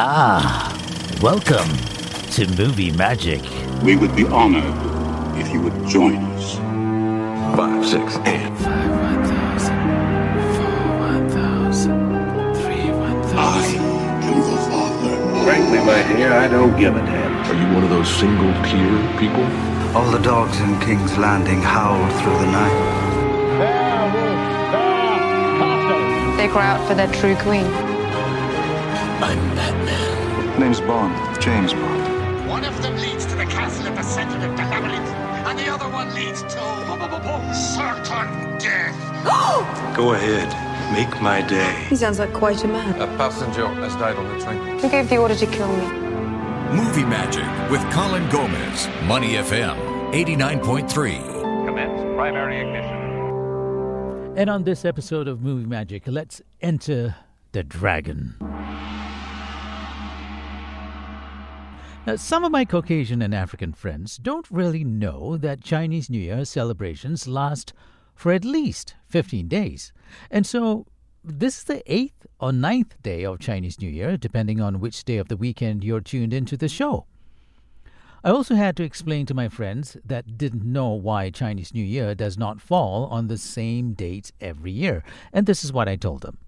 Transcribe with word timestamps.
Ah, 0.00 0.72
welcome 1.20 1.68
to 2.32 2.46
Movie 2.56 2.92
Magic. 2.92 3.42
We 3.82 3.96
would 3.96 4.14
be 4.16 4.24
honored 4.26 4.64
if 5.38 5.52
you 5.52 5.60
would 5.60 5.86
join 5.86 6.16
us. 6.16 6.56
Five, 7.56 7.84
six, 7.84 8.16
eight. 8.26 8.48
I 13.40 13.64
am 13.74 14.22
your 14.22 14.58
father. 14.70 15.44
Frankly, 15.44 15.78
my 15.78 16.02
dear, 16.16 16.32
I 16.32 16.48
don't 16.48 16.78
give 16.78 16.96
a 16.96 17.00
damn. 17.00 17.36
Are 17.50 17.54
you 17.54 17.74
one 17.74 17.84
of 17.84 17.90
those 17.90 18.08
single 18.08 18.52
tear 18.64 19.18
people? 19.18 19.44
All 19.96 20.10
the 20.10 20.20
dogs 20.20 20.58
in 20.60 20.78
King's 20.80 21.18
Landing 21.18 21.60
howled 21.60 22.12
through 22.22 22.38
the 22.38 22.50
night. 22.50 23.07
They 26.38 26.46
cry 26.46 26.68
out 26.68 26.86
for 26.86 26.94
their 26.94 27.12
true 27.12 27.34
queen. 27.36 27.66
I'm 29.20 29.38
Batman. 29.56 30.60
Name's 30.60 30.80
Bond, 30.80 31.12
James 31.42 31.74
Bond. 31.74 32.48
One 32.48 32.64
of 32.64 32.80
them 32.80 32.96
leads 32.96 33.26
to 33.26 33.34
the 33.34 33.44
castle 33.44 33.88
at 33.88 33.96
the 33.96 34.02
center 34.02 34.36
of 34.36 34.56
the 34.56 34.62
labyrinth, 34.62 35.08
and 35.48 35.58
the 35.58 35.68
other 35.68 35.88
one 35.88 36.14
leads 36.14 36.42
to 36.44 36.78
certain 37.52 38.58
death. 38.58 38.94
Go 39.96 40.12
ahead. 40.12 40.48
Make 40.92 41.20
my 41.20 41.42
day. 41.42 41.86
He 41.88 41.96
sounds 41.96 42.20
like 42.20 42.32
quite 42.32 42.62
a 42.64 42.68
man. 42.68 43.00
A 43.00 43.06
passenger 43.18 43.66
has 43.66 43.94
died 43.96 44.16
on 44.16 44.28
the 44.28 44.44
train. 44.44 44.78
Who 44.78 44.88
gave 44.88 45.10
the 45.10 45.16
order 45.16 45.34
to 45.34 45.46
kill 45.46 45.68
me? 45.76 45.86
Movie 46.72 47.04
Magic 47.04 47.44
with 47.68 47.82
Colin 47.92 48.28
Gomez. 48.30 48.88
Money 49.04 49.32
FM 49.34 49.76
89.3. 50.12 51.66
Commence 51.66 52.00
primary 52.14 52.60
ignition. 52.60 52.97
And 54.38 54.48
on 54.48 54.62
this 54.62 54.84
episode 54.84 55.26
of 55.26 55.42
Movie 55.42 55.66
Magic, 55.66 56.04
let's 56.06 56.40
enter 56.60 57.16
the 57.50 57.64
dragon. 57.64 58.36
Now, 62.06 62.14
some 62.14 62.44
of 62.44 62.52
my 62.52 62.64
Caucasian 62.64 63.20
and 63.20 63.34
African 63.34 63.72
friends 63.72 64.16
don't 64.16 64.48
really 64.48 64.84
know 64.84 65.36
that 65.38 65.64
Chinese 65.64 66.08
New 66.08 66.20
Year 66.20 66.44
celebrations 66.44 67.26
last 67.26 67.72
for 68.14 68.30
at 68.30 68.44
least 68.44 68.94
15 69.08 69.48
days. 69.48 69.92
And 70.30 70.46
so 70.46 70.86
this 71.24 71.58
is 71.58 71.64
the 71.64 71.82
eighth 71.92 72.24
or 72.38 72.52
ninth 72.52 72.94
day 73.02 73.24
of 73.24 73.40
Chinese 73.40 73.80
New 73.80 73.90
Year, 73.90 74.16
depending 74.16 74.60
on 74.60 74.78
which 74.78 75.02
day 75.02 75.16
of 75.16 75.26
the 75.26 75.36
weekend 75.36 75.82
you're 75.82 76.00
tuned 76.00 76.32
into 76.32 76.56
the 76.56 76.68
show. 76.68 77.06
I 78.24 78.30
also 78.30 78.56
had 78.56 78.76
to 78.76 78.82
explain 78.82 79.26
to 79.26 79.34
my 79.34 79.48
friends 79.48 79.96
that 80.04 80.36
didn't 80.36 80.64
know 80.64 80.88
why 80.88 81.30
Chinese 81.30 81.72
New 81.72 81.84
Year 81.84 82.16
does 82.16 82.36
not 82.36 82.60
fall 82.60 83.06
on 83.06 83.28
the 83.28 83.38
same 83.38 83.92
date 83.92 84.32
every 84.40 84.72
year. 84.72 85.04
And 85.32 85.46
this 85.46 85.64
is 85.64 85.72
what 85.72 85.88
I 85.88 85.94
told 85.94 86.22
them. 86.22 86.38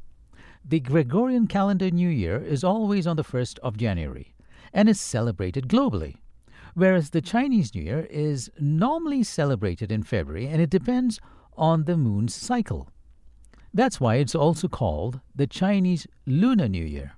The 0.65 0.81
Gregorian 0.81 1.47
calendar 1.47 1.91
New 1.91 2.09
Year 2.09 2.39
is 2.39 2.65
always 2.65 3.07
on 3.07 3.17
the 3.17 3.25
1st 3.25 3.61
of 3.61 3.77
January 3.77 4.35
and 4.73 4.89
is 4.89 5.01
celebrated 5.01 5.69
globally, 5.69 6.17
whereas 6.75 7.11
the 7.11 7.23
Chinese 7.23 7.73
New 7.73 7.83
Year 7.83 8.07
is 8.11 8.51
normally 8.59 9.23
celebrated 9.23 9.93
in 9.93 10.03
February 10.03 10.49
and 10.49 10.61
it 10.61 10.71
depends 10.71 11.21
on 11.57 11.84
the 11.84 11.97
moon's 11.97 12.34
cycle. 12.34 12.89
That's 13.73 14.01
why 14.01 14.17
it's 14.17 14.34
also 14.34 14.67
called 14.67 15.21
the 15.37 15.47
Chinese 15.47 16.09
Lunar 16.27 16.69
New 16.69 16.84
Year. 16.84 17.12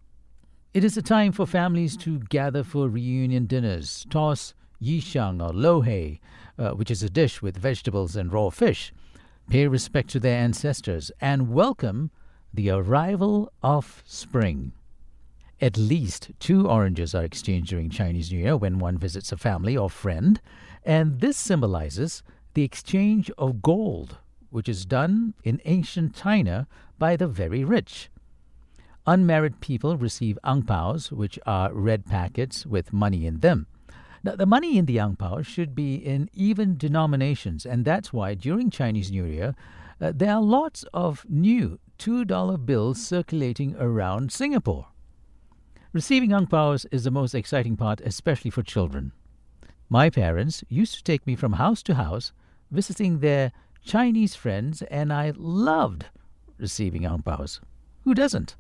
It 0.75 0.85
is 0.85 0.97
a 0.97 1.03
time 1.03 1.33
for 1.33 1.47
families 1.47 1.99
to 1.99 2.21
gather 2.31 2.65
for 2.65 2.89
reunion 2.89 3.45
dinners, 3.45 4.07
toss 4.09 4.55
yishang 4.81 5.47
or 5.47 5.53
lo 5.53 5.83
hei, 5.83 6.19
uh, 6.59 6.71
which 6.71 6.91
is 6.91 7.03
a 7.03 7.11
dish 7.11 7.43
with 7.43 7.59
vegetables 7.59 8.17
and 8.17 8.33
raw 8.33 8.49
fish, 8.49 8.91
pay 9.51 9.69
respect 9.69 10.09
to 10.09 10.19
their 10.19 10.39
ancestors, 10.39 11.13
and 11.21 11.51
welcome 11.53 12.11
the 12.55 12.71
arrival 12.71 13.53
of 13.63 14.03
spring. 14.07 14.73
At 15.61 15.77
least 15.77 16.31
two 16.39 16.67
oranges 16.67 17.15
are 17.15 17.25
exchanged 17.25 17.69
during 17.69 17.91
Chinese 17.91 18.33
New 18.33 18.39
Year 18.39 18.57
when 18.57 18.79
one 18.79 18.97
visits 18.97 19.31
a 19.31 19.37
family 19.37 19.77
or 19.77 19.91
friend, 19.91 20.41
and 20.87 21.21
this 21.21 21.37
symbolizes 21.37 22.23
the 22.55 22.63
exchange 22.63 23.31
of 23.37 23.61
gold, 23.61 24.17
which 24.49 24.71
is 24.71 24.87
done 24.87 25.35
in 25.45 25.61
ancient 25.67 26.15
China 26.15 26.67
by 26.99 27.15
the 27.15 27.29
very 27.29 27.63
rich. 27.63 28.09
Unmarried 29.05 29.61
people 29.61 29.97
receive 29.97 30.39
ang 30.45 30.63
paos, 30.63 31.11
which 31.11 31.37
are 31.45 31.75
red 31.75 32.07
packets 32.07 32.65
with 32.65 32.93
money 32.93 33.27
in 33.27 33.41
them. 33.41 33.67
Now, 34.23 34.37
the 34.37 34.47
money 34.47 34.79
in 34.79 34.87
the 34.87 35.01
ang 35.01 35.17
pao 35.17 35.43
should 35.43 35.75
be 35.75 35.97
in 35.97 36.31
even 36.33 36.77
denominations, 36.77 37.67
and 37.67 37.85
that's 37.85 38.13
why 38.13 38.35
during 38.35 38.71
Chinese 38.71 39.11
New 39.11 39.25
Year, 39.25 39.57
uh, 40.01 40.13
there 40.15 40.35
are 40.35 40.41
lots 40.41 40.85
of 40.95 41.27
new 41.29 41.81
$2 41.99 42.65
bills 42.65 43.05
circulating 43.05 43.75
around 43.77 44.31
Singapore. 44.31 44.87
Receiving 45.93 46.33
ang 46.33 46.47
paos 46.47 46.87
is 46.93 47.03
the 47.03 47.11
most 47.11 47.35
exciting 47.35 47.77
part, 47.77 48.01
especially 48.03 48.53
for 48.53 48.63
children. 48.63 49.11
My 49.89 50.11
parents 50.11 50.63
used 50.69 50.95
to 50.95 51.03
take 51.03 51.27
me 51.27 51.35
from 51.35 51.55
house 51.55 51.83
to 51.83 51.95
house 51.95 52.33
visiting 52.71 53.19
their 53.19 53.51
Chinese 53.85 54.37
friends, 54.37 54.83
and 54.83 55.13
I 55.13 55.33
loved 55.37 56.07
receiving 56.57 57.05
ang 57.05 57.23
paos. 57.23 57.61
Who 58.05 58.15
doesn't? 58.15 58.55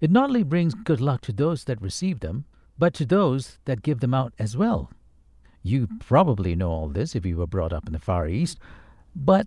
It 0.00 0.10
not 0.10 0.30
only 0.30 0.42
brings 0.42 0.74
good 0.74 1.00
luck 1.00 1.20
to 1.22 1.32
those 1.32 1.64
that 1.64 1.80
receive 1.80 2.20
them, 2.20 2.46
but 2.78 2.94
to 2.94 3.04
those 3.04 3.58
that 3.66 3.82
give 3.82 4.00
them 4.00 4.14
out 4.14 4.32
as 4.38 4.56
well. 4.56 4.90
You 5.62 5.88
probably 6.00 6.56
know 6.56 6.70
all 6.70 6.88
this 6.88 7.14
if 7.14 7.26
you 7.26 7.36
were 7.36 7.46
brought 7.46 7.72
up 7.72 7.86
in 7.86 7.92
the 7.92 7.98
Far 7.98 8.26
East, 8.26 8.58
but 9.14 9.46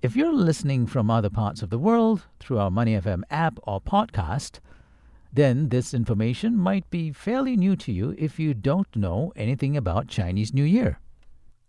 if 0.00 0.16
you're 0.16 0.32
listening 0.32 0.86
from 0.86 1.10
other 1.10 1.28
parts 1.28 1.62
of 1.62 1.70
the 1.70 1.78
world 1.78 2.22
through 2.40 2.58
our 2.58 2.70
Money 2.70 2.94
FM 2.98 3.22
app 3.30 3.58
or 3.64 3.80
podcast, 3.80 4.60
then 5.32 5.68
this 5.68 5.94
information 5.94 6.56
might 6.56 6.88
be 6.90 7.12
fairly 7.12 7.56
new 7.56 7.76
to 7.76 7.92
you 7.92 8.14
if 8.18 8.38
you 8.38 8.54
don't 8.54 8.96
know 8.96 9.32
anything 9.36 9.76
about 9.76 10.08
Chinese 10.08 10.52
New 10.52 10.64
Year. 10.64 10.98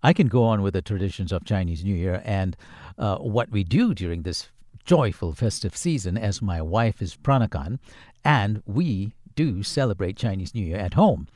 I 0.01 0.13
can 0.13 0.27
go 0.27 0.43
on 0.43 0.61
with 0.61 0.73
the 0.73 0.81
traditions 0.81 1.31
of 1.31 1.45
Chinese 1.45 1.83
New 1.83 1.95
Year 1.95 2.21
and 2.25 2.57
uh, 2.97 3.17
what 3.17 3.51
we 3.51 3.63
do 3.63 3.93
during 3.93 4.23
this 4.23 4.49
joyful 4.83 5.33
festive 5.33 5.77
season, 5.77 6.17
as 6.17 6.41
my 6.41 6.61
wife 6.61 7.01
is 7.01 7.15
Peranakan, 7.15 7.79
and 8.23 8.61
we 8.65 9.13
do 9.35 9.63
celebrate 9.63 10.17
Chinese 10.17 10.53
New 10.53 10.65
Year 10.65 10.77
at 10.77 10.93
home. 10.93 11.27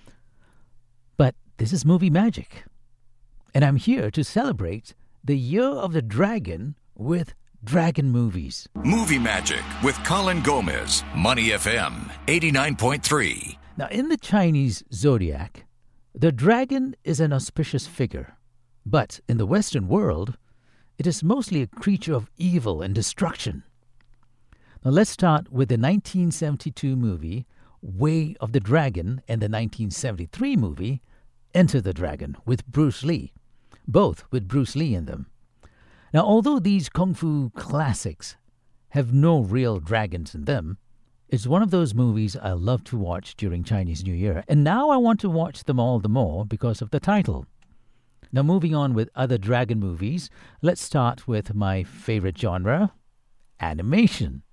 But 1.17 1.35
this 1.57 1.73
is 1.73 1.85
movie 1.85 2.09
magic, 2.09 2.63
and 3.53 3.65
I'm 3.65 3.77
here 3.77 4.11
to 4.11 4.23
celebrate 4.23 4.93
the 5.23 5.37
Year 5.37 5.65
of 5.65 5.93
the 5.93 6.01
Dragon 6.01 6.75
with 6.95 7.33
Dragon 7.63 8.11
movies. 8.11 8.69
Movie 8.75 9.19
Magic 9.19 9.63
with 9.83 10.01
Colin 10.03 10.41
Gomez. 10.41 11.03
Money 11.15 11.49
FM 11.49 12.11
89.3. 12.27 13.57
Now, 13.77 13.87
in 13.87 14.09
the 14.09 14.17
Chinese 14.17 14.83
zodiac, 14.93 15.65
the 16.15 16.31
dragon 16.31 16.95
is 17.03 17.19
an 17.19 17.33
auspicious 17.33 17.85
figure, 17.85 18.37
but 18.85 19.19
in 19.27 19.37
the 19.37 19.45
Western 19.45 19.87
world, 19.87 20.37
it 20.97 21.05
is 21.05 21.23
mostly 21.23 21.61
a 21.61 21.67
creature 21.67 22.15
of 22.15 22.31
evil 22.37 22.81
and 22.81 22.95
destruction. 22.95 23.63
Now, 24.87 24.93
let's 24.93 25.09
start 25.09 25.51
with 25.51 25.67
the 25.67 25.73
1972 25.73 26.95
movie 26.95 27.45
Way 27.81 28.37
of 28.39 28.53
the 28.53 28.61
Dragon 28.61 29.21
and 29.27 29.41
the 29.41 29.51
1973 29.51 30.55
movie 30.55 31.01
Enter 31.53 31.81
the 31.81 31.91
Dragon 31.91 32.37
with 32.45 32.65
Bruce 32.65 33.03
Lee, 33.03 33.33
both 33.85 34.23
with 34.31 34.47
Bruce 34.47 34.77
Lee 34.77 34.95
in 34.95 35.03
them. 35.03 35.27
Now, 36.13 36.21
although 36.21 36.59
these 36.59 36.87
kung 36.87 37.13
fu 37.13 37.49
classics 37.49 38.37
have 38.91 39.11
no 39.11 39.41
real 39.41 39.81
dragons 39.81 40.33
in 40.33 40.45
them, 40.45 40.77
it's 41.27 41.45
one 41.45 41.61
of 41.61 41.71
those 41.71 41.93
movies 41.93 42.37
I 42.41 42.53
love 42.53 42.85
to 42.85 42.97
watch 42.97 43.35
during 43.35 43.65
Chinese 43.65 44.05
New 44.05 44.13
Year, 44.13 44.45
and 44.47 44.63
now 44.63 44.89
I 44.89 44.95
want 44.95 45.19
to 45.19 45.29
watch 45.29 45.65
them 45.65 45.81
all 45.81 45.99
the 45.99 46.07
more 46.07 46.45
because 46.45 46.81
of 46.81 46.91
the 46.91 47.01
title. 47.01 47.45
Now, 48.31 48.43
moving 48.43 48.73
on 48.73 48.93
with 48.93 49.09
other 49.15 49.37
dragon 49.37 49.81
movies, 49.81 50.29
let's 50.61 50.81
start 50.81 51.27
with 51.27 51.53
my 51.53 51.83
favorite 51.83 52.37
genre 52.37 52.93
animation. 53.59 54.43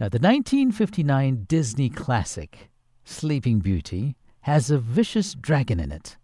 Now, 0.00 0.08
the 0.08 0.20
1959 0.20 1.46
Disney 1.48 1.88
classic, 1.88 2.70
Sleeping 3.04 3.58
Beauty, 3.58 4.14
has 4.42 4.70
a 4.70 4.78
vicious 4.78 5.34
dragon 5.34 5.80
in 5.80 5.90
it. 5.90 6.16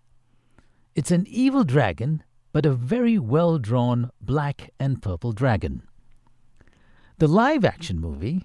It's 0.94 1.10
an 1.10 1.26
evil 1.28 1.64
dragon, 1.64 2.22
but 2.52 2.64
a 2.64 2.72
very 2.72 3.18
well 3.18 3.58
drawn 3.58 4.12
black 4.20 4.70
and 4.78 5.02
purple 5.02 5.32
dragon. 5.32 5.82
The 7.18 7.26
live 7.26 7.64
action 7.64 8.00
movie, 8.00 8.44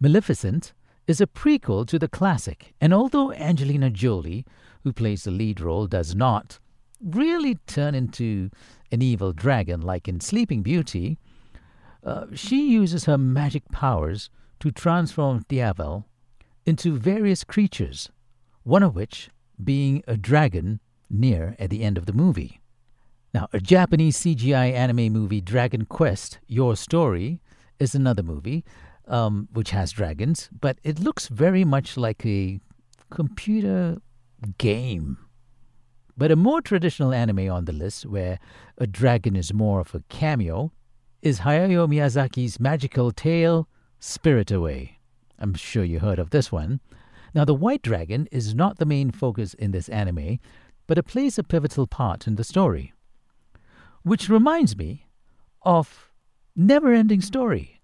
Maleficent, 0.00 0.72
is 1.06 1.20
a 1.20 1.26
prequel 1.26 1.86
to 1.86 1.98
the 1.98 2.08
classic, 2.08 2.72
and 2.80 2.94
although 2.94 3.34
Angelina 3.34 3.90
Jolie, 3.90 4.46
who 4.82 4.94
plays 4.94 5.24
the 5.24 5.30
lead 5.30 5.60
role, 5.60 5.88
does 5.88 6.14
not 6.14 6.58
really 7.04 7.56
turn 7.66 7.94
into 7.94 8.48
an 8.90 9.02
evil 9.02 9.34
dragon 9.34 9.82
like 9.82 10.08
in 10.08 10.20
Sleeping 10.20 10.62
Beauty, 10.62 11.18
uh, 12.02 12.28
she 12.34 12.70
uses 12.70 13.04
her 13.04 13.18
magic 13.18 13.68
powers 13.70 14.30
to 14.60 14.70
transform 14.70 15.44
Diaval 15.48 16.04
into 16.64 16.96
various 16.96 17.44
creatures, 17.44 18.10
one 18.62 18.82
of 18.82 18.94
which 18.94 19.30
being 19.62 20.02
a 20.06 20.16
dragon 20.16 20.80
near 21.08 21.56
at 21.58 21.70
the 21.70 21.82
end 21.82 21.98
of 21.98 22.06
the 22.06 22.12
movie. 22.12 22.60
Now, 23.34 23.48
a 23.52 23.60
Japanese 23.60 24.16
CGI 24.18 24.72
anime 24.72 25.12
movie, 25.12 25.40
Dragon 25.40 25.84
Quest 25.84 26.38
Your 26.46 26.76
Story, 26.76 27.40
is 27.78 27.94
another 27.94 28.22
movie. 28.22 28.64
um, 29.10 29.48
which 29.52 29.70
has 29.70 29.90
dragons, 29.90 30.48
but 30.60 30.78
it 30.84 31.00
looks 31.00 31.26
very 31.26 31.64
much 31.64 31.96
like 31.96 32.24
a 32.24 32.60
computer 33.10 33.98
game. 34.58 35.18
But 36.16 36.30
a 36.30 36.36
more 36.36 36.60
traditional 36.60 37.12
anime 37.12 37.50
on 37.50 37.64
the 37.64 37.72
list, 37.72 38.06
where 38.06 38.38
a 38.78 38.86
dragon 38.86 39.34
is 39.34 39.52
more 39.52 39.80
of 39.80 39.94
a 39.94 40.04
cameo, 40.08 40.72
is 41.22 41.40
Hayao 41.40 41.88
Miyazaki's 41.88 42.60
magical 42.60 43.10
tale, 43.10 43.68
Spirit 44.02 44.50
Away. 44.50 44.98
I'm 45.38 45.52
sure 45.52 45.84
you 45.84 46.00
heard 46.00 46.18
of 46.18 46.30
this 46.30 46.50
one. 46.50 46.80
Now, 47.34 47.44
the 47.44 47.54
white 47.54 47.82
dragon 47.82 48.26
is 48.32 48.54
not 48.54 48.78
the 48.78 48.86
main 48.86 49.10
focus 49.10 49.52
in 49.52 49.72
this 49.72 49.90
anime, 49.90 50.38
but 50.86 50.96
it 50.96 51.04
plays 51.04 51.38
a 51.38 51.44
pivotal 51.44 51.86
part 51.86 52.26
in 52.26 52.36
the 52.36 52.42
story. 52.42 52.94
Which 54.02 54.30
reminds 54.30 54.74
me 54.74 55.06
of 55.62 56.10
Never 56.56 56.94
Ending 56.94 57.20
Story. 57.20 57.82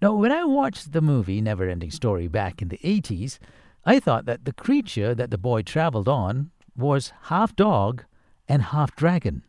Now, 0.00 0.14
when 0.14 0.32
I 0.32 0.44
watched 0.44 0.92
the 0.92 1.02
movie 1.02 1.42
Never 1.42 1.68
Ending 1.68 1.90
Story 1.90 2.28
back 2.28 2.62
in 2.62 2.68
the 2.68 2.78
80s, 2.78 3.38
I 3.84 4.00
thought 4.00 4.24
that 4.24 4.46
the 4.46 4.54
creature 4.54 5.14
that 5.14 5.30
the 5.30 5.38
boy 5.38 5.62
traveled 5.62 6.08
on 6.08 6.50
was 6.74 7.12
half 7.24 7.54
dog 7.54 8.04
and 8.48 8.62
half 8.62 8.96
dragon, 8.96 9.44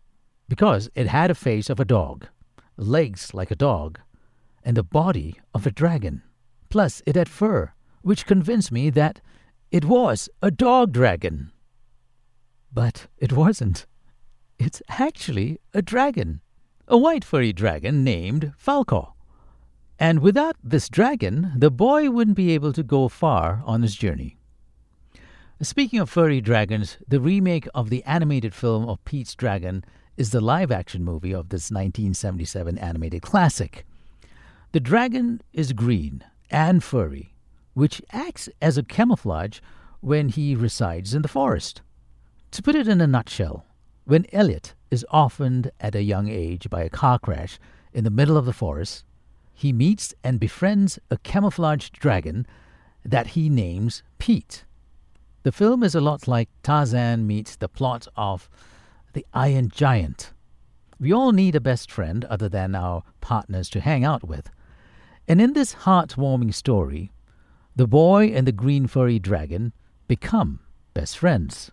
because 0.49 0.89
it 0.95 1.07
had 1.07 1.31
a 1.31 1.35
face 1.35 1.69
of 1.69 1.79
a 1.79 1.85
dog, 1.85 2.27
legs 2.75 3.33
like 3.33 3.51
a 3.51 3.55
dog, 3.55 3.99
and 4.69 4.77
the 4.77 4.83
body 4.83 5.35
of 5.55 5.65
a 5.65 5.71
dragon. 5.71 6.21
Plus, 6.69 7.01
it 7.07 7.15
had 7.15 7.27
fur, 7.27 7.73
which 8.03 8.27
convinced 8.27 8.71
me 8.71 8.91
that 8.91 9.19
it 9.71 9.83
was 9.83 10.29
a 10.43 10.51
dog 10.51 10.91
dragon. 10.91 11.51
But 12.71 13.07
it 13.17 13.33
wasn't. 13.33 13.87
It's 14.59 14.83
actually 14.87 15.57
a 15.73 15.81
dragon, 15.81 16.41
a 16.87 16.99
white 16.99 17.23
furry 17.23 17.51
dragon 17.51 18.03
named 18.03 18.53
Falkor. 18.63 19.13
And 19.97 20.19
without 20.19 20.55
this 20.63 20.87
dragon, 20.87 21.51
the 21.57 21.71
boy 21.71 22.11
wouldn't 22.11 22.37
be 22.37 22.51
able 22.51 22.73
to 22.73 22.83
go 22.83 23.07
far 23.07 23.63
on 23.65 23.81
his 23.81 23.95
journey. 23.95 24.37
Speaking 25.63 25.99
of 25.99 26.11
furry 26.11 26.41
dragons, 26.41 26.99
the 27.07 27.19
remake 27.19 27.67
of 27.73 27.89
the 27.89 28.03
animated 28.03 28.53
film 28.53 28.87
of 28.87 29.03
Pete's 29.03 29.33
Dragon 29.33 29.83
is 30.15 30.29
the 30.29 30.41
live 30.41 30.71
action 30.71 31.03
movie 31.03 31.33
of 31.33 31.49
this 31.49 31.71
1977 31.71 32.77
animated 32.77 33.23
classic. 33.23 33.87
The 34.71 34.79
dragon 34.79 35.41
is 35.51 35.73
green 35.73 36.23
and 36.51 36.83
furry, 36.83 37.33
which 37.73 38.03
acts 38.11 38.49
as 38.61 38.77
a 38.77 38.83
camouflage 38.83 39.61
when 39.99 40.29
he 40.29 40.55
resides 40.55 41.15
in 41.15 41.23
the 41.23 41.27
forest. 41.27 41.81
To 42.51 42.61
put 42.61 42.75
it 42.75 42.87
in 42.87 43.01
a 43.01 43.07
nutshell, 43.07 43.65
when 44.05 44.27
Elliot 44.31 44.75
is 44.91 45.05
orphaned 45.11 45.71
at 45.79 45.95
a 45.95 46.03
young 46.03 46.27
age 46.27 46.69
by 46.69 46.83
a 46.83 46.89
car 46.89 47.17
crash 47.17 47.57
in 47.93 48.03
the 48.03 48.11
middle 48.11 48.37
of 48.37 48.45
the 48.45 48.53
forest, 48.53 49.05
he 49.55 49.73
meets 49.73 50.13
and 50.23 50.39
befriends 50.39 50.99
a 51.09 51.17
camouflaged 51.17 51.93
dragon 51.93 52.45
that 53.03 53.27
he 53.27 53.49
names 53.49 54.03
Pete. 54.19 54.65
The 55.41 55.51
film 55.51 55.81
is 55.81 55.95
a 55.95 56.01
lot 56.01 56.27
like 56.27 56.49
Tarzan 56.61 57.25
meets 57.25 57.55
the 57.55 57.69
plot 57.69 58.07
of 58.15 58.47
The 59.13 59.25
Iron 59.33 59.69
Giant. 59.69 60.31
We 60.99 61.11
all 61.11 61.31
need 61.31 61.55
a 61.55 61.59
best 61.59 61.91
friend 61.91 62.23
other 62.25 62.49
than 62.49 62.75
our 62.75 63.01
partners 63.19 63.67
to 63.71 63.81
hang 63.81 64.05
out 64.05 64.23
with. 64.23 64.51
And 65.29 65.39
in 65.39 65.53
this 65.53 65.75
heartwarming 65.85 66.55
story, 66.55 67.11
the 67.75 67.85
boy 67.85 68.29
and 68.33 68.47
the 68.47 68.51
green 68.51 68.87
furry 68.87 69.19
dragon 69.19 69.73
become 70.07 70.59
best 70.95 71.19
friends. 71.19 71.69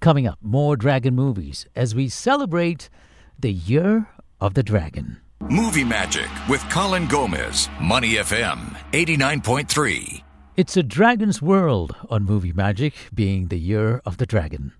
Coming 0.00 0.26
up, 0.26 0.38
more 0.42 0.76
dragon 0.76 1.14
movies 1.14 1.64
as 1.76 1.94
we 1.94 2.08
celebrate 2.08 2.90
the 3.38 3.52
Year 3.52 4.08
of 4.40 4.54
the 4.54 4.64
Dragon. 4.64 5.20
Movie 5.42 5.84
Magic 5.84 6.28
with 6.48 6.68
Colin 6.70 7.06
Gomez, 7.06 7.68
Money 7.80 8.14
FM 8.14 8.58
89.3. 8.92 10.24
It's 10.56 10.76
a 10.76 10.82
dragon's 10.82 11.40
world 11.40 11.94
on 12.10 12.24
Movie 12.24 12.52
Magic, 12.52 12.94
being 13.14 13.46
the 13.46 13.60
Year 13.60 14.02
of 14.04 14.16
the 14.16 14.26
Dragon. 14.26 14.72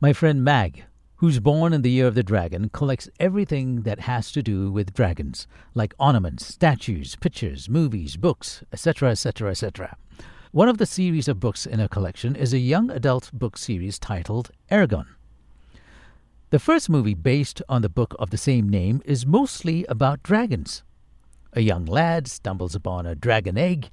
My 0.00 0.12
friend 0.12 0.42
Mag, 0.42 0.84
who's 1.18 1.38
born 1.40 1.72
in 1.72 1.82
the 1.82 1.90
Year 1.90 2.06
of 2.06 2.14
the 2.14 2.22
Dragon, 2.22 2.70
collects 2.70 3.08
everything 3.20 3.82
that 3.82 4.00
has 4.00 4.32
to 4.32 4.42
do 4.42 4.72
with 4.72 4.94
dragons, 4.94 5.46
like 5.74 5.94
ornaments, 5.98 6.46
statues, 6.46 7.16
pictures, 7.16 7.68
movies, 7.68 8.16
books, 8.16 8.64
etc., 8.72 9.10
etc., 9.10 9.50
etc. 9.50 9.96
One 10.50 10.68
of 10.68 10.78
the 10.78 10.86
series 10.86 11.28
of 11.28 11.40
books 11.40 11.66
in 11.66 11.78
her 11.78 11.88
collection 11.88 12.34
is 12.34 12.52
a 12.52 12.58
young 12.58 12.90
adult 12.90 13.30
book 13.32 13.56
series 13.56 13.98
titled 13.98 14.50
Eragon. 14.70 15.06
The 16.50 16.58
first 16.58 16.88
movie, 16.88 17.14
based 17.14 17.60
on 17.68 17.82
the 17.82 17.88
book 17.88 18.16
of 18.18 18.30
the 18.30 18.38
same 18.38 18.68
name, 18.68 19.02
is 19.04 19.26
mostly 19.26 19.84
about 19.86 20.22
dragons. 20.22 20.82
A 21.52 21.60
young 21.60 21.84
lad 21.84 22.26
stumbles 22.26 22.74
upon 22.74 23.06
a 23.06 23.14
dragon 23.14 23.58
egg 23.58 23.90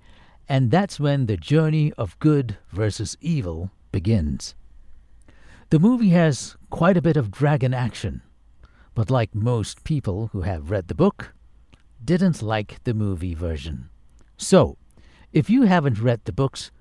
and 0.48 0.72
that's 0.72 1.00
when 1.00 1.26
the 1.26 1.38
journey 1.38 1.92
of 1.94 2.20
good 2.20 2.58
versus 2.72 3.18
evil 3.20 3.72
begins. 3.92 4.56
The 5.70 5.80
movie 5.80 6.10
has 6.10 6.56
quite 6.76 6.98
a 6.98 7.02
bit 7.02 7.16
of 7.16 7.32
dragon 7.32 7.74
action, 7.74 8.22
but 8.94 9.10
like 9.10 9.34
most 9.34 9.86
people 9.86 10.28
who 10.34 10.42
have 10.42 10.70
read 10.70 10.90
the 10.90 10.94
book, 10.94 11.34
didn't 12.04 12.42
like 12.42 12.84
the 12.84 12.94
movie 12.94 13.34
version. 13.34 13.90
So, 14.36 14.76
if 15.32 15.50
you 15.50 15.62
haven't 15.62 16.02
read 16.02 16.20
the 16.26 16.34
books 16.34 16.72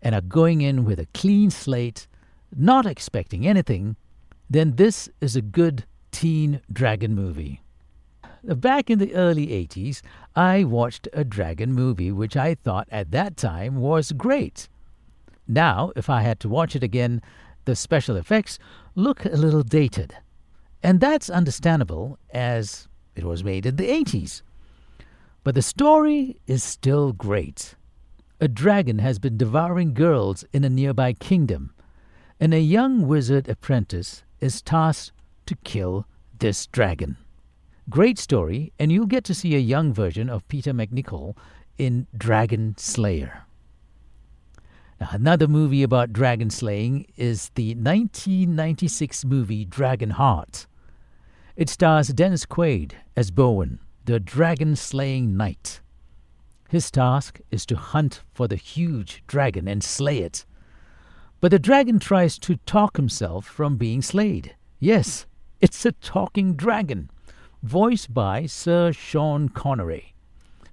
and 0.00 0.14
are 0.14 0.20
going 0.20 0.60
in 0.60 0.84
with 0.84 1.00
a 1.00 1.08
clean 1.12 1.50
slate, 1.50 2.06
not 2.56 2.86
expecting 2.86 3.44
anything, 3.44 3.96
then 4.48 4.76
this 4.76 5.08
is 5.20 5.34
a 5.34 5.42
good 5.42 5.86
teen 6.12 6.60
dragon 6.72 7.12
movie. 7.12 7.62
Uh, 8.48 8.54
back 8.54 8.90
in 8.90 9.00
the 9.00 9.12
early 9.12 9.48
80s, 9.48 10.02
I 10.36 10.62
watched 10.62 11.08
a 11.12 11.24
dragon 11.24 11.72
movie 11.72 12.12
which 12.12 12.36
I 12.36 12.54
thought 12.54 12.86
at 12.92 13.10
that 13.10 13.36
time 13.36 13.74
was 13.80 14.12
great. 14.12 14.68
Now, 15.48 15.90
if 15.96 16.08
I 16.08 16.22
had 16.22 16.38
to 16.40 16.48
watch 16.48 16.76
it 16.76 16.84
again, 16.84 17.20
the 17.64 17.76
special 17.76 18.16
effects 18.16 18.58
look 18.94 19.24
a 19.24 19.30
little 19.30 19.62
dated. 19.62 20.14
And 20.82 21.00
that's 21.00 21.30
understandable 21.30 22.18
as 22.32 22.88
it 23.14 23.24
was 23.24 23.44
made 23.44 23.66
in 23.66 23.76
the 23.76 23.88
80s. 23.88 24.42
But 25.44 25.54
the 25.54 25.62
story 25.62 26.38
is 26.46 26.62
still 26.62 27.12
great. 27.12 27.74
A 28.40 28.48
dragon 28.48 28.98
has 28.98 29.18
been 29.18 29.36
devouring 29.36 29.94
girls 29.94 30.44
in 30.52 30.64
a 30.64 30.70
nearby 30.70 31.12
kingdom, 31.12 31.72
and 32.40 32.52
a 32.52 32.60
young 32.60 33.06
wizard 33.06 33.48
apprentice 33.48 34.24
is 34.40 34.62
tasked 34.62 35.12
to 35.46 35.54
kill 35.62 36.06
this 36.38 36.66
dragon. 36.66 37.16
Great 37.88 38.18
story, 38.18 38.72
and 38.78 38.90
you'll 38.90 39.06
get 39.06 39.24
to 39.24 39.34
see 39.34 39.54
a 39.54 39.60
young 39.60 39.92
version 39.92 40.28
of 40.28 40.46
Peter 40.48 40.72
MacNicol 40.72 41.36
in 41.78 42.06
Dragon 42.16 42.74
Slayer. 42.78 43.44
Another 45.10 45.48
movie 45.48 45.82
about 45.82 46.12
dragon 46.12 46.50
slaying 46.50 47.06
is 47.16 47.50
the 47.54 47.74
1996 47.74 49.24
movie 49.24 49.66
Dragonheart. 49.66 50.66
It 51.56 51.68
stars 51.68 52.08
Dennis 52.08 52.46
Quaid 52.46 52.92
as 53.16 53.30
Bowen, 53.30 53.80
the 54.04 54.20
dragon 54.20 54.76
slaying 54.76 55.36
knight. 55.36 55.80
His 56.68 56.90
task 56.90 57.40
is 57.50 57.66
to 57.66 57.76
hunt 57.76 58.22
for 58.32 58.46
the 58.46 58.56
huge 58.56 59.22
dragon 59.26 59.68
and 59.68 59.82
slay 59.82 60.18
it. 60.18 60.46
But 61.40 61.50
the 61.50 61.58
dragon 61.58 61.98
tries 61.98 62.38
to 62.40 62.56
talk 62.64 62.96
himself 62.96 63.44
from 63.44 63.76
being 63.76 64.02
slayed. 64.02 64.54
Yes, 64.78 65.26
it's 65.60 65.84
a 65.84 65.92
talking 65.92 66.54
dragon 66.54 67.10
voiced 67.62 68.12
by 68.12 68.46
Sir 68.46 68.92
Sean 68.92 69.48
Connery. 69.48 70.11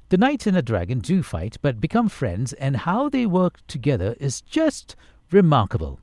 The 0.09 0.17
knight 0.17 0.47
and 0.47 0.57
the 0.57 0.63
dragon 0.63 0.99
do 0.99 1.21
fight, 1.21 1.57
but 1.61 1.79
become 1.79 2.09
friends, 2.09 2.53
and 2.53 2.77
how 2.77 3.09
they 3.09 3.27
work 3.27 3.65
together 3.67 4.15
is 4.19 4.41
just 4.41 4.95
remarkable. 5.31 5.99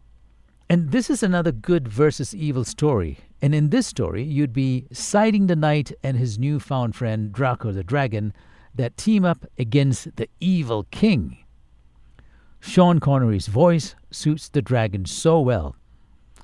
And 0.71 0.93
this 0.93 1.11
is 1.11 1.25
another 1.25 1.51
good 1.51 1.89
versus 1.89 2.33
evil 2.33 2.65
story. 2.65 3.19
And 3.43 3.53
in 3.53 3.71
this 3.71 3.89
story, 3.89 4.23
you'd 4.23 4.53
be 4.53 4.87
siding 4.93 5.49
the 5.49 5.57
knight 5.57 5.93
and 6.05 6.17
his 6.17 6.39
newfound 6.39 6.95
friend 6.95 7.33
Draco 7.33 7.73
the 7.73 7.83
dragon 7.83 8.33
that 8.77 8.97
team 8.97 9.25
up 9.25 9.45
against 9.59 10.15
the 10.15 10.29
evil 10.39 10.85
king. 10.93 11.39
Sean 12.61 13.01
Connery's 13.01 13.49
voice 13.49 13.97
suits 14.13 14.49
the 14.49 14.63
dragon 14.63 15.05
so 15.05 15.41
well. 15.41 15.75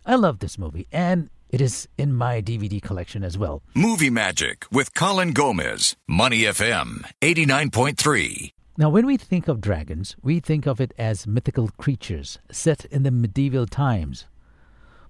I 0.05 0.17
love 0.17 0.41
this 0.41 0.59
movie, 0.59 0.89
and 0.91 1.31
it 1.53 1.61
is 1.61 1.87
in 1.99 2.15
my 2.15 2.41
DVD 2.41 2.81
collection 2.81 3.23
as 3.23 3.37
well. 3.37 3.63
Movie 3.75 4.11
Magic 4.11 4.65
with 4.73 4.95
Colin 4.95 5.33
Gomez, 5.33 5.95
Money 6.09 6.41
FM 6.41 7.05
89.3. 7.21 8.51
Now, 8.79 8.89
when 8.89 9.05
we 9.05 9.19
think 9.19 9.49
of 9.49 9.61
dragons, 9.61 10.17
we 10.23 10.41
think 10.41 10.67
of 10.67 10.81
it 10.81 10.95
as 10.97 11.27
mythical 11.27 11.69
creatures 11.77 12.39
set 12.51 12.87
in 12.87 13.03
the 13.03 13.11
medieval 13.11 13.67
times. 13.67 14.25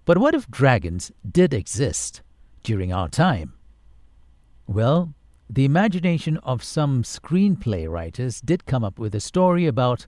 But 0.04 0.18
what 0.18 0.34
if 0.34 0.50
dragons 0.50 1.12
did 1.30 1.54
exist 1.54 2.22
during 2.64 2.92
our 2.92 3.08
time? 3.08 3.54
Well, 4.66 5.14
the 5.48 5.64
imagination 5.64 6.38
of 6.38 6.64
some 6.64 7.04
screenplay 7.04 7.88
writers 7.88 8.40
did 8.40 8.66
come 8.66 8.82
up 8.82 8.98
with 8.98 9.14
a 9.14 9.20
story 9.20 9.66
about 9.66 10.06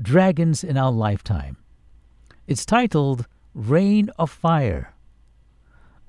dragons 0.00 0.64
in 0.64 0.78
our 0.78 0.90
lifetime. 0.90 1.58
It's 2.46 2.64
titled 2.64 3.26
Reign 3.52 4.08
of 4.18 4.30
Fire 4.30 4.93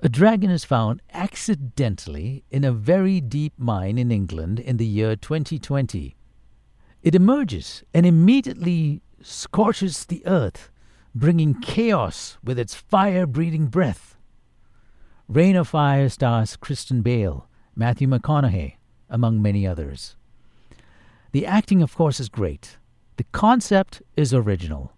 A 0.02 0.10
dragon 0.10 0.50
is 0.50 0.64
found 0.64 1.00
accidentally 1.14 2.44
in 2.50 2.64
a 2.64 2.72
very 2.72 3.18
deep 3.18 3.54
mine 3.56 3.96
in 3.96 4.10
England 4.12 4.60
in 4.60 4.76
the 4.76 4.84
year 4.84 5.16
2020. 5.16 6.14
It 7.02 7.14
emerges 7.14 7.82
and 7.94 8.04
immediately 8.04 9.00
scorches 9.22 10.04
the 10.04 10.22
earth, 10.26 10.70
bringing 11.14 11.58
chaos 11.62 12.36
with 12.44 12.58
its 12.58 12.74
fire 12.74 13.26
breathing 13.26 13.68
breath. 13.68 14.18
Reign 15.28 15.56
of 15.56 15.68
Fire 15.68 16.10
stars 16.10 16.56
Christian 16.56 17.00
Bale, 17.00 17.48
Matthew 17.74 18.06
McConaughey, 18.06 18.74
among 19.08 19.40
many 19.40 19.66
others. 19.66 20.14
The 21.32 21.46
acting, 21.46 21.82
of 21.82 21.94
course, 21.94 22.20
is 22.20 22.28
great. 22.28 22.76
The 23.16 23.24
concept 23.32 24.02
is 24.14 24.34
original. 24.34 24.92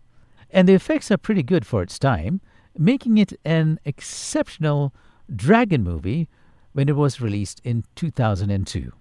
And 0.51 0.69
the 0.69 0.75
effects 0.75 1.11
are 1.13 1.19
pretty 1.19 1.45
good 1.45 1.65
for 1.65 1.83
its 1.83 2.01
time, 2.01 2.41
making 2.79 3.19
it 3.19 3.33
an 3.45 3.81
exceptional 3.85 4.95
dragon 5.35 5.83
movie 5.83 6.29
when 6.73 6.89
it 6.89 6.97
was 6.97 7.21
released 7.21 7.61
in 7.65 7.85
2002. 7.97 8.93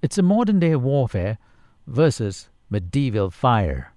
It's 0.00 0.18
a 0.18 0.22
modern 0.22 0.60
day 0.60 0.76
warfare 0.76 1.38
versus 1.86 2.48
medieval 2.70 3.30
fire. 3.30 3.92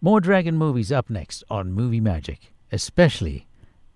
More 0.00 0.20
dragon 0.20 0.56
movies 0.56 0.90
up 0.90 1.10
next 1.10 1.44
on 1.50 1.72
Movie 1.72 2.00
Magic, 2.00 2.52
especially 2.72 3.46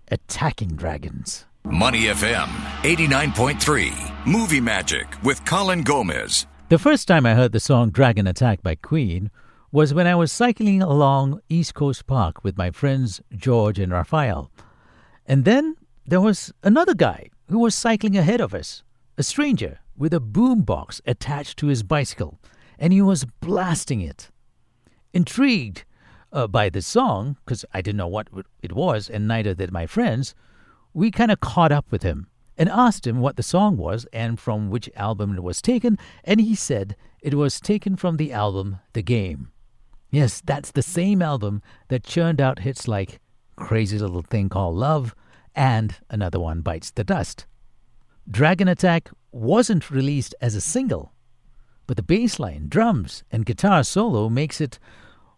Attacking 0.09 0.75
Dragons. 0.75 1.45
Money 1.65 2.03
FM 2.03 2.47
89.3. 2.83 4.25
Movie 4.25 4.61
Magic 4.61 5.05
with 5.23 5.43
Colin 5.43 5.81
Gomez. 5.83 6.45
The 6.69 6.77
first 6.77 7.07
time 7.07 7.25
I 7.25 7.33
heard 7.33 7.51
the 7.51 7.59
song 7.59 7.89
Dragon 7.89 8.27
Attack 8.27 8.61
by 8.61 8.75
Queen 8.75 9.31
was 9.71 9.93
when 9.93 10.07
I 10.07 10.15
was 10.15 10.31
cycling 10.31 10.81
along 10.81 11.41
East 11.49 11.73
Coast 11.73 12.07
Park 12.07 12.41
with 12.41 12.57
my 12.57 12.71
friends 12.71 13.19
George 13.35 13.79
and 13.79 13.91
Raphael. 13.91 14.49
And 15.25 15.43
then 15.43 15.75
there 16.05 16.21
was 16.21 16.53
another 16.63 16.93
guy 16.93 17.29
who 17.49 17.59
was 17.59 17.75
cycling 17.75 18.17
ahead 18.17 18.39
of 18.39 18.53
us, 18.53 18.83
a 19.17 19.23
stranger 19.23 19.79
with 19.97 20.13
a 20.13 20.21
boom 20.21 20.61
box 20.61 21.01
attached 21.05 21.57
to 21.59 21.67
his 21.67 21.83
bicycle, 21.83 22.39
and 22.79 22.93
he 22.93 23.01
was 23.01 23.25
blasting 23.41 23.99
it. 23.99 24.29
Intrigued 25.13 25.83
uh, 26.31 26.47
by 26.47 26.69
the 26.69 26.81
song, 26.81 27.35
because 27.43 27.65
I 27.73 27.81
didn't 27.81 27.97
know 27.97 28.07
what 28.07 28.29
it 28.61 28.71
was, 28.71 29.09
and 29.09 29.27
neither 29.27 29.53
did 29.53 29.71
my 29.71 29.85
friends, 29.85 30.33
we 30.93 31.11
kind 31.11 31.31
of 31.31 31.41
caught 31.41 31.73
up 31.73 31.91
with 31.91 32.03
him 32.03 32.27
and 32.57 32.69
asked 32.69 33.05
him 33.05 33.19
what 33.19 33.35
the 33.35 33.43
song 33.43 33.75
was 33.75 34.05
and 34.13 34.39
from 34.39 34.69
which 34.69 34.89
album 34.95 35.35
it 35.35 35.43
was 35.43 35.61
taken, 35.61 35.97
and 36.23 36.39
he 36.39 36.55
said 36.55 36.95
it 37.21 37.33
was 37.33 37.59
taken 37.59 37.97
from 37.97 38.15
the 38.15 38.31
album 38.31 38.79
The 38.93 39.03
Game. 39.03 39.51
Yes, 40.09 40.41
that's 40.45 40.71
the 40.71 40.81
same 40.81 41.21
album 41.21 41.61
that 41.89 42.03
churned 42.03 42.39
out 42.39 42.59
hits 42.59 42.87
like 42.87 43.19
Crazy 43.55 43.97
Little 43.99 44.21
Thing 44.21 44.49
Called 44.49 44.75
Love 44.75 45.13
and 45.53 45.95
another 46.09 46.39
one 46.39 46.61
Bites 46.61 46.91
the 46.91 47.03
Dust. 47.03 47.45
Dragon 48.29 48.67
Attack 48.67 49.09
wasn't 49.31 49.91
released 49.91 50.35
as 50.41 50.55
a 50.55 50.61
single, 50.61 51.13
but 51.87 51.97
the 51.97 52.03
bass 52.03 52.39
line, 52.39 52.67
drums, 52.69 53.23
and 53.31 53.45
guitar 53.45 53.83
solo 53.83 54.29
makes 54.29 54.61
it 54.61 54.79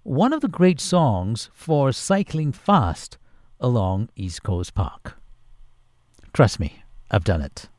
one 0.03 0.33
of 0.33 0.41
the 0.41 0.47
great 0.47 0.79
songs 0.79 1.49
for 1.53 1.91
cycling 1.91 2.51
fast 2.51 3.17
along 3.59 4.09
East 4.15 4.43
Coast 4.43 4.73
Park. 4.73 5.19
Trust 6.33 6.59
me, 6.59 6.83
I've 7.11 7.23
done 7.23 7.41
it. 7.41 7.69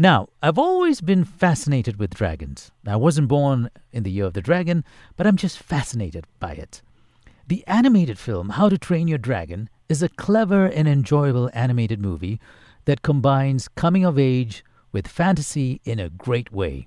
Now, 0.00 0.28
I've 0.40 0.60
always 0.60 1.00
been 1.00 1.24
fascinated 1.24 1.98
with 1.98 2.14
dragons. 2.14 2.70
I 2.86 2.94
wasn't 2.94 3.26
born 3.26 3.68
in 3.90 4.04
the 4.04 4.12
year 4.12 4.26
of 4.26 4.32
the 4.32 4.40
dragon, 4.40 4.84
but 5.16 5.26
I'm 5.26 5.34
just 5.34 5.58
fascinated 5.58 6.24
by 6.38 6.52
it. 6.52 6.82
The 7.48 7.66
animated 7.66 8.16
film 8.16 8.50
How 8.50 8.68
to 8.68 8.78
Train 8.78 9.08
Your 9.08 9.18
Dragon 9.18 9.68
is 9.88 10.00
a 10.00 10.08
clever 10.08 10.66
and 10.66 10.86
enjoyable 10.86 11.50
animated 11.52 12.00
movie 12.00 12.38
that 12.84 13.02
combines 13.02 13.66
coming 13.66 14.04
of 14.04 14.20
age 14.20 14.64
with 14.92 15.08
fantasy 15.08 15.80
in 15.84 15.98
a 15.98 16.10
great 16.10 16.52
way. 16.52 16.86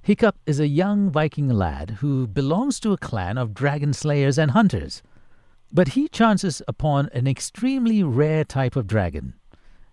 Hiccup 0.00 0.36
is 0.46 0.60
a 0.60 0.68
young 0.68 1.10
Viking 1.10 1.48
lad 1.48 1.96
who 1.98 2.28
belongs 2.28 2.78
to 2.78 2.92
a 2.92 2.96
clan 2.96 3.38
of 3.38 3.54
dragon 3.54 3.92
slayers 3.92 4.38
and 4.38 4.52
hunters, 4.52 5.02
but 5.72 5.88
he 5.88 6.06
chances 6.06 6.62
upon 6.68 7.08
an 7.12 7.26
extremely 7.26 8.04
rare 8.04 8.44
type 8.44 8.76
of 8.76 8.86
dragon, 8.86 9.34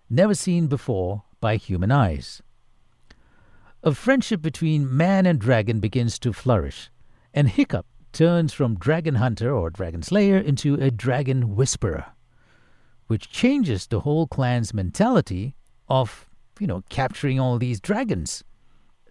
never 0.08 0.34
seen 0.34 0.68
before 0.68 1.24
by 1.40 1.56
human 1.56 1.90
eyes. 1.90 2.40
A 3.86 3.92
friendship 3.92 4.40
between 4.40 4.96
man 4.96 5.26
and 5.26 5.38
dragon 5.38 5.78
begins 5.78 6.18
to 6.20 6.32
flourish, 6.32 6.88
and 7.34 7.50
Hiccup 7.50 7.84
turns 8.14 8.54
from 8.54 8.78
dragon 8.78 9.16
hunter 9.16 9.54
or 9.54 9.68
dragon 9.68 10.02
slayer 10.02 10.38
into 10.38 10.76
a 10.76 10.90
dragon 10.90 11.54
whisperer, 11.54 12.06
which 13.08 13.28
changes 13.28 13.86
the 13.86 14.00
whole 14.00 14.26
clan's 14.26 14.72
mentality 14.72 15.54
of, 15.86 16.26
you 16.58 16.66
know, 16.66 16.82
capturing 16.88 17.38
all 17.38 17.58
these 17.58 17.78
dragons. 17.78 18.42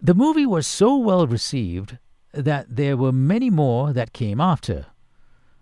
The 0.02 0.12
movie 0.12 0.44
was 0.44 0.66
so 0.66 0.96
well 0.96 1.28
received 1.28 1.98
that 2.32 2.66
there 2.68 2.96
were 2.96 3.12
many 3.12 3.50
more 3.50 3.92
that 3.92 4.12
came 4.12 4.40
after. 4.40 4.86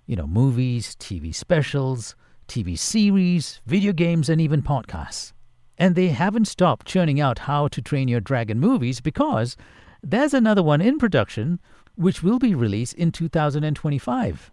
You 0.06 0.16
know, 0.16 0.26
movies, 0.26 0.96
TV 0.96 1.34
specials, 1.34 2.16
TV 2.48 2.78
series, 2.78 3.60
video 3.66 3.92
games, 3.92 4.30
and 4.30 4.40
even 4.40 4.62
podcasts. 4.62 5.34
And 5.78 5.94
they 5.94 6.08
haven't 6.08 6.46
stopped 6.46 6.86
churning 6.86 7.20
out 7.20 7.40
How 7.40 7.68
to 7.68 7.82
Train 7.82 8.08
Your 8.08 8.20
Dragon 8.20 8.60
movies 8.60 9.00
because 9.00 9.56
there's 10.02 10.34
another 10.34 10.62
one 10.62 10.80
in 10.80 10.98
production 10.98 11.60
which 11.94 12.22
will 12.22 12.38
be 12.38 12.54
released 12.54 12.94
in 12.94 13.12
2025. 13.12 14.50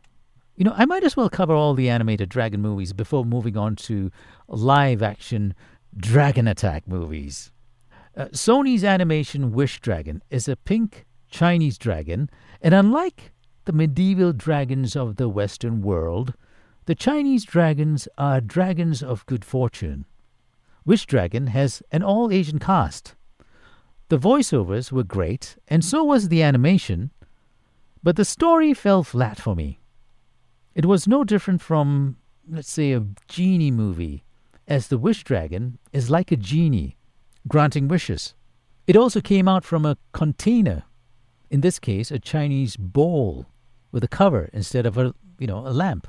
You 0.55 0.65
know, 0.65 0.73
I 0.75 0.85
might 0.85 1.03
as 1.03 1.15
well 1.15 1.29
cover 1.29 1.53
all 1.53 1.73
the 1.73 1.89
animated 1.89 2.29
dragon 2.29 2.61
movies 2.61 2.91
before 2.91 3.23
moving 3.23 3.55
on 3.55 3.75
to 3.77 4.11
live 4.47 5.01
action 5.01 5.55
dragon 5.95 6.47
attack 6.47 6.87
movies. 6.87 7.51
Uh, 8.15 8.25
Sony's 8.25 8.83
animation 8.83 9.53
Wish 9.53 9.79
Dragon 9.79 10.21
is 10.29 10.47
a 10.47 10.57
pink 10.57 11.05
Chinese 11.29 11.77
dragon, 11.77 12.29
and 12.61 12.73
unlike 12.73 13.31
the 13.65 13.71
medieval 13.71 14.33
dragons 14.33 14.95
of 14.95 15.15
the 15.15 15.29
Western 15.29 15.81
world, 15.81 16.33
the 16.85 16.95
Chinese 16.95 17.45
dragons 17.45 18.07
are 18.17 18.41
dragons 18.41 19.01
of 19.01 19.25
good 19.27 19.45
fortune. 19.45 20.05
Wish 20.85 21.05
Dragon 21.05 21.47
has 21.47 21.83
an 21.91 22.03
all 22.03 22.31
Asian 22.31 22.59
cast. 22.59 23.15
The 24.09 24.17
voiceovers 24.17 24.91
were 24.91 25.03
great, 25.03 25.57
and 25.67 25.85
so 25.85 26.03
was 26.03 26.29
the 26.29 26.41
animation, 26.41 27.11
but 28.01 28.15
the 28.15 28.25
story 28.25 28.73
fell 28.73 29.03
flat 29.03 29.39
for 29.39 29.55
me. 29.55 29.79
It 30.73 30.85
was 30.85 31.07
no 31.07 31.23
different 31.23 31.61
from, 31.61 32.17
let's 32.49 32.71
say, 32.71 32.93
a 32.93 33.05
genie 33.27 33.71
movie, 33.71 34.23
as 34.67 34.87
the 34.87 34.97
Wish 34.97 35.23
Dragon 35.23 35.77
is 35.91 36.09
like 36.09 36.31
a 36.31 36.37
genie, 36.37 36.97
granting 37.47 37.87
wishes. 37.87 38.33
It 38.87 38.95
also 38.95 39.21
came 39.21 39.47
out 39.47 39.65
from 39.65 39.85
a 39.85 39.97
container, 40.13 40.83
in 41.49 41.61
this 41.61 41.79
case, 41.79 42.09
a 42.09 42.19
Chinese 42.19 42.77
bowl 42.77 43.47
with 43.91 44.03
a 44.03 44.07
cover 44.07 44.49
instead 44.53 44.85
of 44.85 44.97
a, 44.97 45.13
you 45.37 45.47
know, 45.47 45.67
a 45.67 45.69
lamp. 45.69 46.07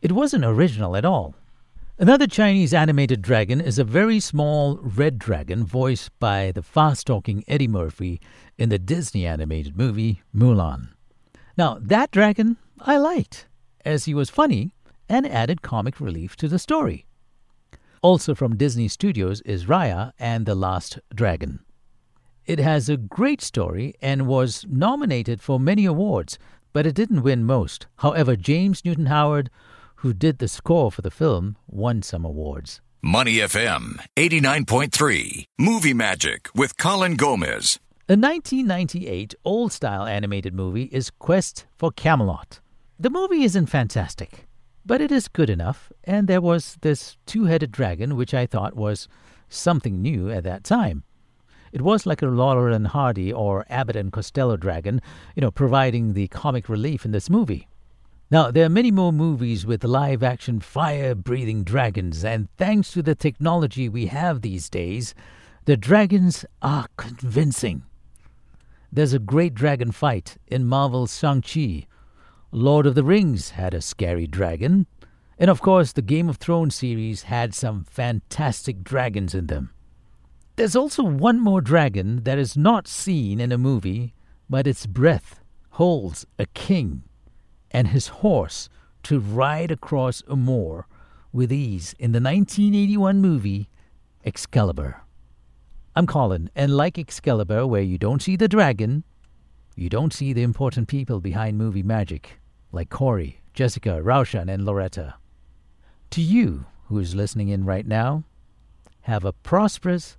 It 0.00 0.12
wasn't 0.12 0.44
original 0.44 0.96
at 0.96 1.04
all. 1.04 1.34
Another 2.02 2.26
Chinese 2.26 2.74
animated 2.74 3.22
dragon 3.22 3.60
is 3.60 3.78
a 3.78 3.84
very 3.84 4.18
small 4.18 4.76
red 4.78 5.20
dragon 5.20 5.64
voiced 5.64 6.10
by 6.18 6.50
the 6.50 6.60
fast 6.60 7.06
talking 7.06 7.44
Eddie 7.46 7.68
Murphy 7.68 8.20
in 8.58 8.70
the 8.70 8.78
Disney 8.80 9.24
animated 9.24 9.76
movie 9.76 10.20
Mulan. 10.34 10.88
Now, 11.56 11.78
that 11.80 12.10
dragon 12.10 12.56
I 12.80 12.96
liked, 12.96 13.46
as 13.84 14.06
he 14.06 14.14
was 14.14 14.30
funny 14.30 14.74
and 15.08 15.24
added 15.24 15.62
comic 15.62 16.00
relief 16.00 16.34
to 16.38 16.48
the 16.48 16.58
story. 16.58 17.06
Also 18.02 18.34
from 18.34 18.56
Disney 18.56 18.88
Studios 18.88 19.40
is 19.42 19.66
Raya 19.66 20.10
and 20.18 20.44
the 20.44 20.56
Last 20.56 20.98
Dragon. 21.14 21.60
It 22.46 22.58
has 22.58 22.88
a 22.88 22.96
great 22.96 23.40
story 23.40 23.94
and 24.02 24.26
was 24.26 24.66
nominated 24.68 25.40
for 25.40 25.60
many 25.60 25.84
awards, 25.84 26.36
but 26.72 26.84
it 26.84 26.96
didn't 26.96 27.22
win 27.22 27.44
most. 27.44 27.86
However, 27.98 28.34
James 28.34 28.84
Newton 28.84 29.06
Howard 29.06 29.50
who 30.02 30.12
did 30.12 30.38
the 30.38 30.48
score 30.48 30.90
for 30.90 31.00
the 31.00 31.12
film, 31.12 31.56
won 31.68 32.02
some 32.02 32.24
awards. 32.24 32.80
Money 33.00 33.36
FM 33.36 33.98
89.3. 34.16 35.44
Movie 35.58 35.94
Magic 35.94 36.48
with 36.56 36.76
Colin 36.76 37.14
Gomez. 37.14 37.78
A 38.08 38.18
1998 38.18 39.36
old 39.44 39.72
style 39.72 40.04
animated 40.04 40.54
movie 40.54 40.88
is 40.92 41.10
Quest 41.10 41.66
for 41.78 41.92
Camelot. 41.92 42.58
The 42.98 43.10
movie 43.10 43.44
isn't 43.44 43.66
fantastic, 43.66 44.48
but 44.84 45.00
it 45.00 45.12
is 45.12 45.28
good 45.28 45.48
enough, 45.48 45.92
and 46.02 46.26
there 46.26 46.40
was 46.40 46.78
this 46.80 47.16
two 47.24 47.44
headed 47.44 47.70
dragon 47.70 48.16
which 48.16 48.34
I 48.34 48.44
thought 48.44 48.74
was 48.74 49.06
something 49.48 50.02
new 50.02 50.30
at 50.30 50.42
that 50.42 50.64
time. 50.64 51.04
It 51.70 51.82
was 51.82 52.06
like 52.06 52.22
a 52.22 52.26
Laurel 52.26 52.74
and 52.74 52.88
Hardy 52.88 53.32
or 53.32 53.64
Abbott 53.70 53.96
and 53.96 54.12
Costello 54.12 54.56
dragon, 54.56 55.00
you 55.36 55.42
know, 55.42 55.52
providing 55.52 56.12
the 56.12 56.26
comic 56.26 56.68
relief 56.68 57.04
in 57.04 57.12
this 57.12 57.30
movie. 57.30 57.68
Now, 58.32 58.50
there 58.50 58.64
are 58.64 58.70
many 58.70 58.90
more 58.90 59.12
movies 59.12 59.66
with 59.66 59.84
live 59.84 60.22
action 60.22 60.60
fire 60.60 61.14
breathing 61.14 61.64
dragons, 61.64 62.24
and 62.24 62.48
thanks 62.56 62.90
to 62.92 63.02
the 63.02 63.14
technology 63.14 63.90
we 63.90 64.06
have 64.06 64.40
these 64.40 64.70
days, 64.70 65.14
the 65.66 65.76
dragons 65.76 66.46
are 66.62 66.86
convincing. 66.96 67.82
There's 68.90 69.12
a 69.12 69.18
great 69.18 69.52
dragon 69.52 69.92
fight 69.92 70.38
in 70.46 70.64
Marvel's 70.64 71.18
Shang-Chi. 71.18 71.86
Lord 72.52 72.86
of 72.86 72.94
the 72.94 73.04
Rings 73.04 73.50
had 73.50 73.74
a 73.74 73.82
scary 73.82 74.26
dragon, 74.26 74.86
And 75.38 75.50
of 75.50 75.60
course, 75.60 75.92
the 75.92 76.00
Game 76.00 76.30
of 76.30 76.38
Thrones 76.38 76.74
series 76.74 77.24
had 77.24 77.54
some 77.54 77.84
fantastic 77.84 78.82
dragons 78.82 79.34
in 79.34 79.48
them. 79.48 79.74
There's 80.56 80.74
also 80.74 81.02
one 81.02 81.38
more 81.38 81.60
dragon 81.60 82.22
that 82.22 82.38
is 82.38 82.56
not 82.56 82.88
seen 82.88 83.40
in 83.40 83.52
a 83.52 83.58
movie, 83.58 84.14
but 84.48 84.66
its 84.66 84.86
breath 84.86 85.40
holds 85.72 86.24
a 86.38 86.46
king 86.46 87.02
and 87.72 87.88
his 87.88 88.08
horse 88.08 88.68
to 89.02 89.18
ride 89.18 89.70
across 89.70 90.22
a 90.28 90.36
moor 90.36 90.86
with 91.32 91.52
ease 91.52 91.94
in 91.98 92.12
the 92.12 92.20
1981 92.20 93.20
movie 93.20 93.68
Excalibur. 94.24 95.02
I'm 95.96 96.06
Colin, 96.06 96.50
and 96.54 96.76
like 96.76 96.98
Excalibur, 96.98 97.66
where 97.66 97.82
you 97.82 97.98
don't 97.98 98.22
see 98.22 98.36
the 98.36 98.48
dragon, 98.48 99.04
you 99.74 99.88
don't 99.88 100.12
see 100.12 100.32
the 100.32 100.42
important 100.42 100.88
people 100.88 101.20
behind 101.20 101.58
movie 101.58 101.82
magic, 101.82 102.38
like 102.70 102.90
Corey, 102.90 103.40
Jessica, 103.54 104.00
Raushan, 104.02 104.52
and 104.52 104.64
Loretta. 104.64 105.14
To 106.10 106.20
you 106.20 106.66
who 106.86 106.98
is 106.98 107.14
listening 107.14 107.48
in 107.48 107.64
right 107.64 107.86
now, 107.86 108.24
have 109.02 109.24
a 109.24 109.32
prosperous 109.32 110.16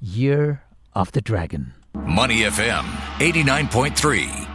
year 0.00 0.62
of 0.94 1.12
the 1.12 1.20
dragon. 1.20 1.74
Money 1.94 2.40
FM 2.40 2.84
89.3. 3.18 4.53